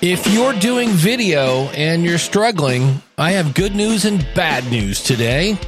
[0.00, 5.58] If you're doing video and you're struggling, I have good news and bad news today.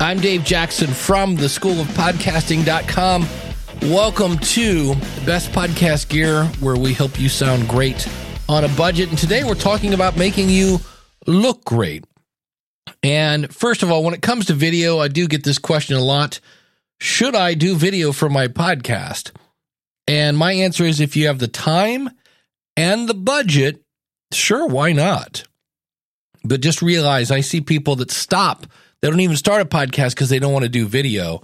[0.00, 3.26] I'm Dave Jackson from the School of Podcasting.com.
[3.82, 4.94] Welcome to
[5.26, 8.08] Best Podcast Gear, where we help you sound great
[8.48, 9.10] on a budget.
[9.10, 10.78] And today we're talking about making you
[11.26, 12.06] look great.
[13.02, 16.02] And first of all, when it comes to video, I do get this question a
[16.02, 16.40] lot
[17.00, 19.32] Should I do video for my podcast?
[20.08, 22.08] And my answer is if you have the time
[22.76, 23.82] and the budget,
[24.32, 25.44] sure, why not?
[26.44, 28.66] But just realize I see people that stop,
[29.00, 31.42] they don't even start a podcast because they don't want to do video.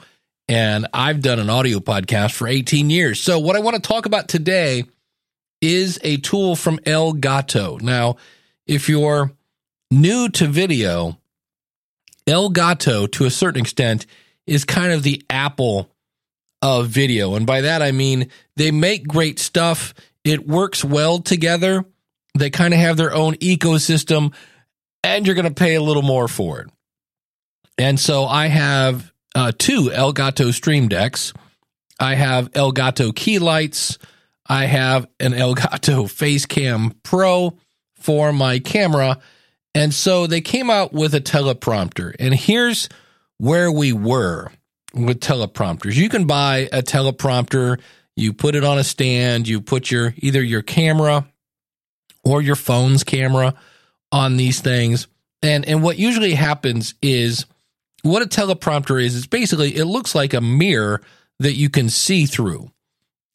[0.49, 3.21] And I've done an audio podcast for 18 years.
[3.21, 4.85] So, what I want to talk about today
[5.61, 7.81] is a tool from Elgato.
[7.81, 8.17] Now,
[8.67, 9.31] if you're
[9.91, 11.19] new to video,
[12.27, 14.07] Elgato, to a certain extent,
[14.47, 15.91] is kind of the Apple
[16.63, 17.35] of video.
[17.35, 21.85] And by that, I mean they make great stuff it works well together.
[22.39, 24.35] They kind of have their own ecosystem,
[25.03, 26.69] and you're going to pay a little more for it.
[27.79, 31.33] And so I have uh, two Elgato Stream Decks.
[31.99, 33.99] I have Elgato key lights.
[34.47, 37.57] I have an Elgato Facecam Pro
[37.97, 39.19] for my camera.
[39.75, 42.15] And so they came out with a teleprompter.
[42.19, 42.89] And here's
[43.39, 44.51] where we were
[44.95, 45.95] with teleprompters.
[45.95, 47.81] You can buy a teleprompter
[48.17, 51.27] you put it on a stand, you put your either your camera
[52.25, 53.55] or your phone's camera
[54.13, 55.07] on these things.
[55.43, 57.47] And and what usually happens is
[58.03, 61.01] what a teleprompter is is basically it looks like a mirror
[61.39, 62.71] that you can see through.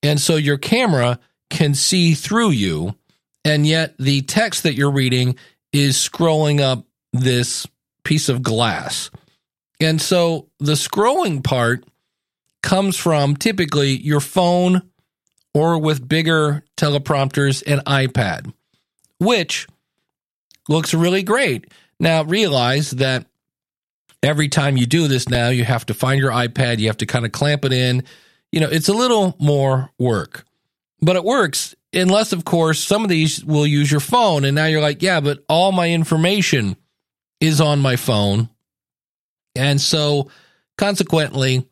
[0.03, 1.19] And so your camera
[1.49, 2.95] can see through you
[3.43, 5.35] and yet the text that you're reading
[5.71, 7.67] is scrolling up this
[8.03, 9.11] piece of glass.
[9.79, 11.85] And so the scrolling part
[12.65, 14.81] comes from typically your phone
[15.53, 18.51] or with bigger teleprompters and iPad,
[19.19, 19.67] which
[20.67, 21.71] looks really great.
[21.99, 23.27] Now, realize that
[24.21, 27.05] every time you do this now, you have to find your iPad, you have to
[27.05, 28.03] kind of clamp it in.
[28.51, 30.43] You know, it's a little more work,
[31.01, 31.75] but it works.
[31.93, 34.43] Unless, of course, some of these will use your phone.
[34.43, 36.75] And now you're like, yeah, but all my information
[37.39, 38.49] is on my phone.
[39.55, 40.29] And so,
[40.77, 41.69] consequently,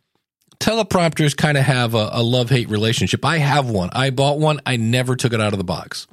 [0.60, 3.26] teleprompters kind of have a, a love hate relationship.
[3.26, 3.90] I have one.
[3.94, 4.60] I bought one.
[4.66, 6.08] I never took it out of the box.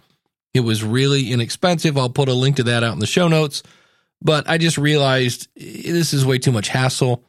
[0.55, 1.97] It was really inexpensive.
[1.97, 3.63] I'll put a link to that out in the show notes.
[4.23, 7.25] But I just realized eh, this is way too much hassle.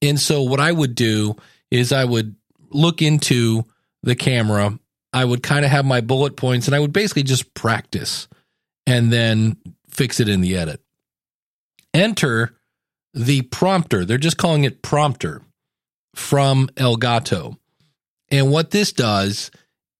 [0.00, 1.36] And so what I would do
[1.70, 2.34] is I would
[2.70, 3.64] look into
[4.02, 4.78] the camera.
[5.12, 8.28] I would kind of have my bullet points and I would basically just practice
[8.86, 9.56] and then
[9.88, 10.82] fix it in the edit.
[11.94, 12.56] Enter
[13.14, 14.04] the prompter.
[14.04, 15.42] They're just calling it prompter
[16.14, 17.56] from Elgato.
[18.30, 19.50] And what this does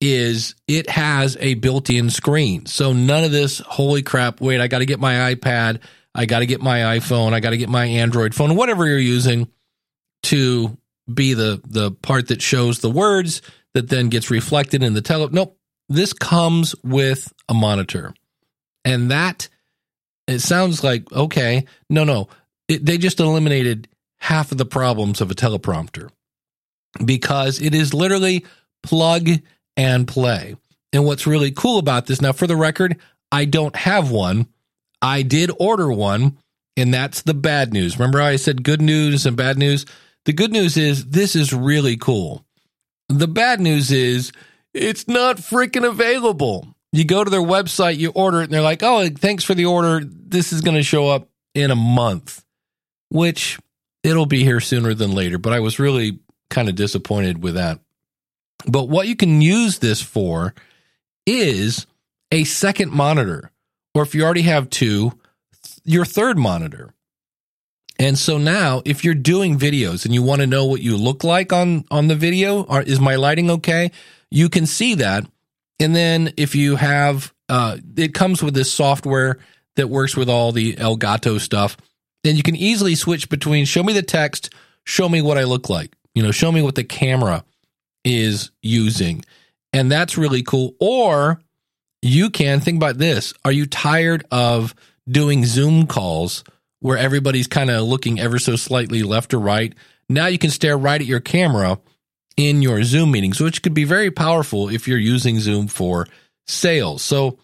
[0.01, 2.67] is it has a built in screen.
[2.67, 5.81] So none of this, holy crap, wait, I got to get my iPad,
[6.15, 8.99] I got to get my iPhone, I got to get my Android phone, whatever you're
[8.99, 9.49] using
[10.25, 10.77] to
[11.13, 13.43] be the, the part that shows the words
[13.75, 15.29] that then gets reflected in the tele.
[15.31, 15.57] Nope.
[15.89, 18.15] This comes with a monitor.
[18.85, 19.49] And that,
[20.27, 22.29] it sounds like, okay, no, no.
[22.69, 23.89] It, they just eliminated
[24.23, 26.09] half of the problems of a teleprompter
[27.05, 28.47] because it is literally
[28.85, 29.29] plug
[29.77, 30.55] and play.
[30.93, 32.99] And what's really cool about this, now for the record,
[33.33, 34.47] I don't have one.
[35.01, 36.39] I did order one,
[36.77, 37.99] and that's the bad news.
[37.99, 39.87] Remember, I said good news and bad news?
[40.25, 42.45] The good news is this is really cool.
[43.09, 44.31] The bad news is
[44.73, 46.69] it's not freaking available.
[46.93, 49.65] You go to their website, you order it, and they're like, oh, thanks for the
[49.65, 50.01] order.
[50.05, 52.45] This is going to show up in a month,
[53.09, 53.59] which
[54.03, 56.19] it'll be here sooner than later, but I was really
[56.51, 57.81] kind of disappointed with that.
[58.67, 60.55] But what you can use this for
[61.27, 61.87] is
[62.31, 63.51] a second monitor,
[63.95, 65.13] or if you already have two,
[65.85, 66.93] your third monitor.
[67.99, 71.25] And so now, if you're doing videos and you want to know what you look
[71.25, 73.93] like on on the video, or is my lighting okay?
[74.31, 75.25] You can see that.
[75.79, 79.39] And then if you have, uh, it comes with this software
[79.77, 81.77] that works with all the Elgato stuff
[82.25, 84.51] then you can easily switch between show me the text,
[84.85, 87.45] show me what I look like, you know, show me what the camera
[88.05, 89.25] is using.
[89.73, 90.75] And that's really cool.
[90.81, 91.41] Or
[92.03, 93.33] you can think about this.
[93.45, 94.75] Are you tired of
[95.09, 96.45] doing Zoom calls
[96.81, 99.75] where everybody's kind of looking ever so slightly left or right?
[100.09, 101.79] Now you can stare right at your camera
[102.37, 106.07] in your Zoom meetings, which could be very powerful if you're using Zoom for
[106.47, 107.03] sales.
[107.03, 107.39] So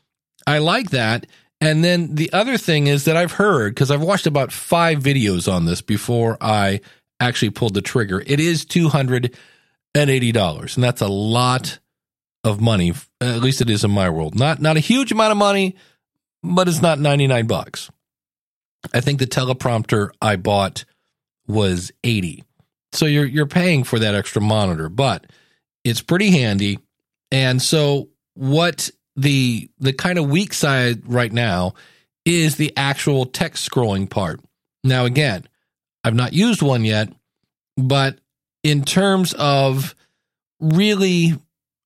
[0.46, 1.26] I like that.
[1.60, 5.52] And then the other thing is that I've heard, because I've watched about five videos
[5.52, 6.80] on this before I
[7.18, 10.74] actually pulled the trigger, it is $280.
[10.74, 11.80] And that's a lot
[12.44, 12.92] of money.
[13.20, 14.36] At least it is in my world.
[14.36, 15.74] Not not a huge amount of money,
[16.42, 17.90] but it's not 99 bucks.
[18.94, 20.84] I think the teleprompter I bought
[21.46, 22.44] was 80.
[22.92, 25.26] So you're you're paying for that extra monitor, but
[25.84, 26.78] it's pretty handy.
[27.30, 31.74] And so what the the kind of weak side right now
[32.24, 34.40] is the actual text scrolling part.
[34.84, 35.44] Now again,
[36.04, 37.12] I've not used one yet,
[37.76, 38.18] but
[38.62, 39.94] in terms of
[40.60, 41.34] really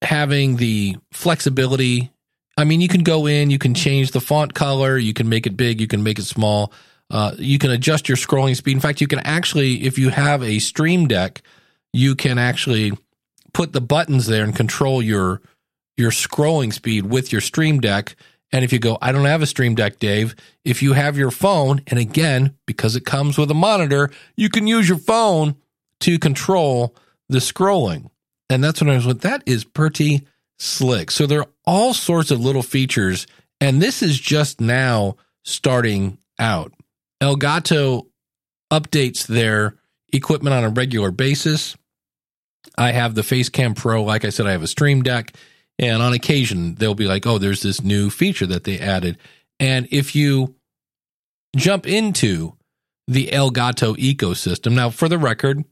[0.02, 2.10] having the flexibility,
[2.56, 5.46] I mean, you can go in, you can change the font color, you can make
[5.46, 6.72] it big, you can make it small.
[7.10, 8.72] Uh, you can adjust your scrolling speed.
[8.72, 11.42] In fact, you can actually, if you have a Stream Deck,
[11.92, 12.92] you can actually
[13.52, 15.42] put the buttons there and control your
[15.96, 18.16] your scrolling speed with your Stream Deck.
[18.52, 20.34] And if you go, I don't have a Stream Deck, Dave,
[20.64, 24.66] if you have your phone, and again, because it comes with a monitor, you can
[24.66, 25.56] use your phone
[26.00, 26.94] to control
[27.28, 28.10] the scrolling.
[28.50, 30.26] And that's when I was like, that is pretty
[30.58, 31.10] slick.
[31.10, 33.26] So there are all sorts of little features,
[33.60, 36.72] and this is just now starting out.
[37.22, 38.06] Elgato
[38.70, 39.76] updates their
[40.12, 41.76] equipment on a regular basis.
[42.76, 44.02] I have the Facecam Pro.
[44.02, 45.34] Like I said, I have a Stream Deck.
[45.78, 49.18] And on occasion, they'll be like, oh, there's this new feature that they added.
[49.58, 50.54] And if you
[51.56, 52.56] jump into
[53.08, 55.64] the Elgato ecosystem, now for the record,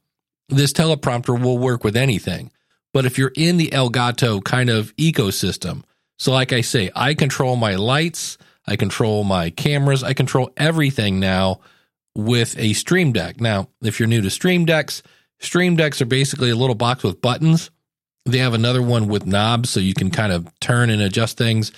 [0.49, 2.51] this teleprompter will work with anything.
[2.93, 5.85] But if you're in the Elgato kind of ecosystem,
[6.19, 8.37] so like I say, I control my lights,
[8.67, 10.05] I control my cameras.
[10.05, 11.61] I control everything now
[12.15, 13.41] with a Stream Deck.
[13.41, 15.03] Now, if you're new to Stream Decks,
[15.41, 17.71] Stream Decks are basically a little box with buttons.
[18.31, 21.73] They have another one with knobs so you can kind of turn and adjust things.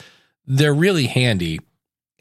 [0.47, 1.61] They're really handy.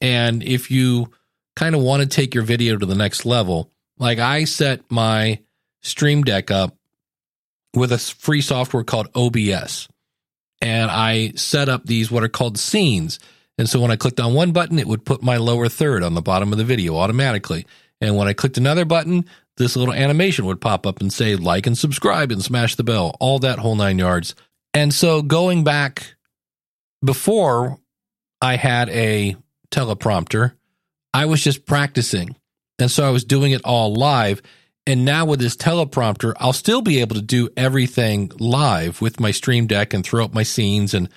[0.02, 1.12] And if you
[1.56, 5.40] kind of want to take your video to the next level, like I set my
[5.82, 6.76] Stream Deck up
[7.76, 9.88] with a free software called OBS.
[10.62, 13.20] And I set up these what are called scenes.
[13.58, 16.14] And so when I clicked on one button, it would put my lower third on
[16.14, 17.66] the bottom of the video automatically.
[18.00, 19.26] And when I clicked another button,
[19.58, 23.16] this little animation would pop up and say like and subscribe and smash the bell,
[23.20, 24.36] all that whole nine yards.
[24.74, 26.16] And so going back
[27.04, 27.78] before
[28.42, 29.36] I had a
[29.70, 30.54] teleprompter,
[31.14, 32.36] I was just practicing.
[32.80, 34.42] And so I was doing it all live.
[34.88, 39.32] And now with this teleprompter, I'll still be able to do everything live with my
[39.32, 41.10] Stream Deck and throw up my scenes and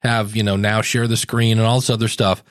[0.00, 2.42] have, you know, now share the screen and all this other stuff,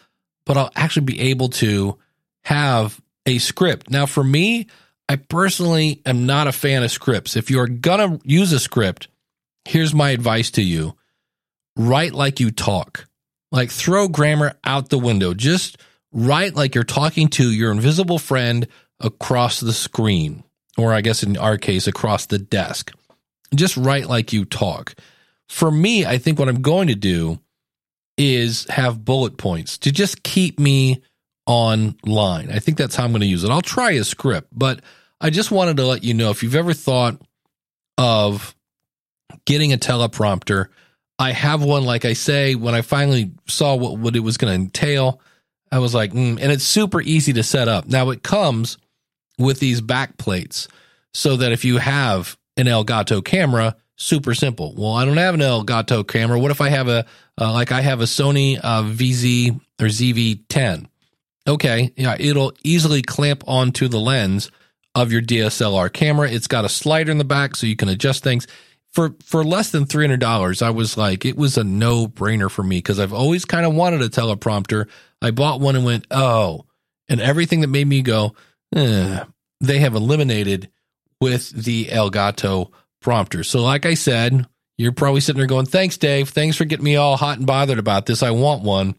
[0.45, 1.97] but I'll actually be able to
[2.45, 3.89] have a script.
[3.89, 4.67] Now, for me,
[5.11, 7.35] I personally am not a fan of scripts.
[7.35, 9.07] If you're going to use a script,
[9.65, 10.95] here's my advice to you
[11.77, 13.07] write like you talk,
[13.51, 15.33] like throw grammar out the window.
[15.33, 15.77] Just
[16.11, 18.67] write like you're talking to your invisible friend
[18.99, 20.43] across the screen,
[20.77, 22.91] or I guess in our case, across the desk.
[23.55, 24.95] Just write like you talk
[25.51, 27.37] for me, I think what I'm going to do
[28.17, 31.03] is have bullet points to just keep me
[31.45, 32.49] online.
[32.49, 33.49] I think that's how I'm going to use it.
[33.49, 34.79] I'll try a script, but
[35.21, 37.21] I just wanted to let you know if you've ever thought
[37.97, 38.55] of
[39.45, 40.67] getting a teleprompter,
[41.19, 44.51] I have one, like I say, when I finally saw what, what it was going
[44.51, 45.21] to entail,
[45.71, 47.87] I was like, mm, and it's super easy to set up.
[47.87, 48.79] Now it comes
[49.37, 50.67] with these back plates
[51.13, 54.73] so that if you have an Elgato camera, super simple.
[54.75, 56.39] Well, I don't have an Elgato camera.
[56.39, 57.05] What if I have a
[57.39, 60.87] uh, like I have a Sony uh, VZ or ZV10?
[61.47, 64.51] Okay, yeah, it'll easily clamp onto the lens
[64.95, 66.29] of your DSLR camera.
[66.29, 68.47] It's got a slider in the back so you can adjust things.
[68.91, 72.51] For for less than three hundred dollars, I was like, it was a no brainer
[72.51, 74.87] for me because I've always kind of wanted a teleprompter.
[75.21, 76.65] I bought one and went, oh,
[77.07, 78.35] and everything that made me go,
[78.75, 79.23] eh,
[79.61, 80.69] they have eliminated
[81.21, 82.71] with the Elgato
[83.01, 83.43] prompter.
[83.43, 84.45] So, like I said,
[84.77, 86.29] you're probably sitting there going, Thanks, Dave.
[86.29, 88.23] Thanks for getting me all hot and bothered about this.
[88.23, 88.95] I want one.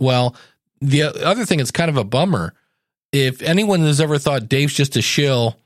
[0.00, 0.34] Well,
[0.80, 2.54] the other thing is kind of a bummer.
[3.16, 5.56] If anyone has ever thought Dave's just a shill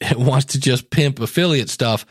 [0.00, 2.04] and wants to just pimp affiliate stuff,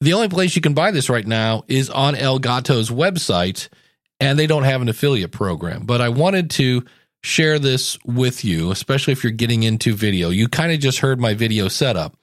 [0.00, 3.68] the only place you can buy this right now is on Elgato's website,
[4.20, 5.84] and they don't have an affiliate program.
[5.84, 6.84] But I wanted to
[7.22, 10.30] share this with you, especially if you're getting into video.
[10.30, 12.16] You kind of just heard my video setup.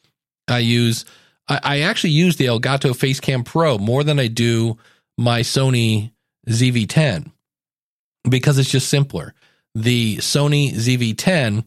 [0.48, 1.06] I use
[1.48, 4.78] I, I actually use the Elgato Facecam Pro more than I do
[5.18, 6.12] my Sony
[6.50, 7.32] ZV10.
[8.30, 9.34] because it's just simpler.
[9.76, 11.66] The Sony ZV-10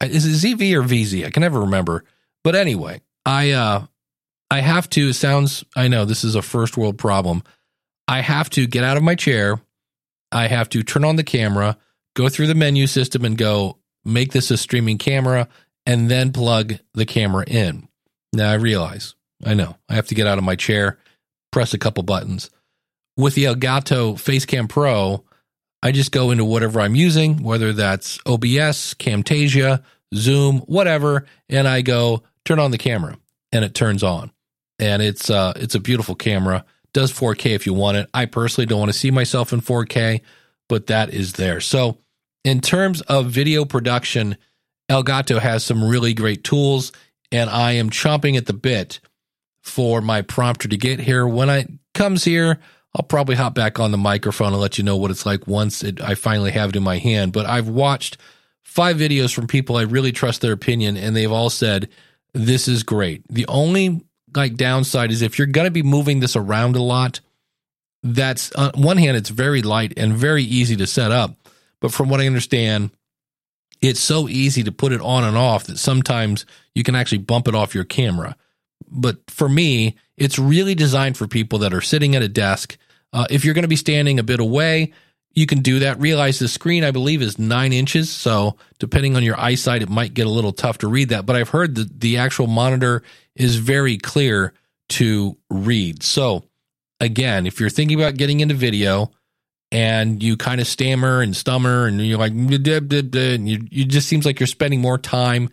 [0.00, 1.26] is it ZV or VZ?
[1.26, 2.04] I can never remember.
[2.42, 3.86] But anyway, I uh
[4.50, 7.42] I have to sounds I know this is a first world problem.
[8.08, 9.60] I have to get out of my chair.
[10.32, 11.76] I have to turn on the camera,
[12.14, 15.48] go through the menu system and go make this a streaming camera
[15.86, 17.88] and then plug the camera in.
[18.32, 19.14] Now I realize,
[19.44, 20.98] I know, I have to get out of my chair,
[21.50, 22.50] press a couple buttons.
[23.16, 25.24] With the Elgato Facecam Pro,
[25.82, 29.82] I just go into whatever I'm using, whether that's OBS, Camtasia,
[30.14, 33.16] Zoom, whatever, and I go turn on the camera
[33.52, 34.30] and it turns on.
[34.78, 36.64] And it's uh it's a beautiful camera.
[36.92, 38.10] Does 4K if you want it.
[38.12, 40.22] I personally don't want to see myself in 4K,
[40.68, 41.60] but that is there.
[41.60, 41.98] So,
[42.42, 44.36] in terms of video production,
[44.90, 46.90] Elgato has some really great tools
[47.30, 49.00] and I am chomping at the bit
[49.62, 51.26] for my prompter to get here.
[51.26, 52.58] When it comes here,
[52.94, 55.84] I'll probably hop back on the microphone and let you know what it's like once
[55.84, 57.32] it, I finally have it in my hand.
[57.32, 58.16] But I've watched
[58.64, 61.88] five videos from people I really trust their opinion, and they've all said
[62.32, 63.22] this is great.
[63.28, 64.04] The only
[64.34, 67.20] like downside is if you're going to be moving this around a lot,
[68.02, 71.36] that's on one hand it's very light and very easy to set up,
[71.80, 72.90] but from what I understand,
[73.80, 76.44] it's so easy to put it on and off that sometimes
[76.74, 78.36] you can actually bump it off your camera.
[78.90, 82.76] But for me, it's really designed for people that are sitting at a desk.
[83.12, 84.92] Uh, if you're going to be standing a bit away,
[85.32, 86.00] you can do that.
[86.00, 88.10] Realize the screen, I believe, is nine inches.
[88.10, 91.26] So depending on your eyesight, it might get a little tough to read that.
[91.26, 93.02] But I've heard that the actual monitor
[93.36, 94.54] is very clear
[94.90, 96.02] to read.
[96.02, 96.44] So
[96.98, 99.12] again, if you're thinking about getting into video
[99.70, 104.26] and you kind of stammer and stummer and you're like, and you, you just seems
[104.26, 105.50] like you're spending more time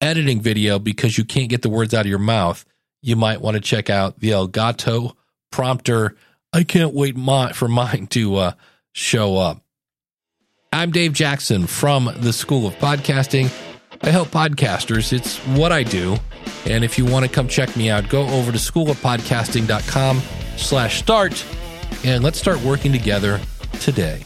[0.00, 2.64] editing video because you can't get the words out of your mouth,
[3.02, 5.14] you might want to check out the Elgato
[5.50, 6.14] prompter.
[6.52, 8.52] I can't wait my, for mine to uh,
[8.92, 9.62] show up.
[10.72, 13.52] I'm Dave Jackson from the School of Podcasting.
[14.02, 15.12] I help podcasters.
[15.12, 16.16] It's what I do.
[16.66, 20.22] And if you want to come check me out, go over to schoolofpodcasting.com
[20.56, 21.44] slash start
[22.04, 23.40] and let's start working together
[23.80, 24.22] today.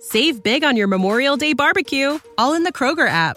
[0.00, 3.36] Save big on your Memorial Day barbecue, all in the Kroger app.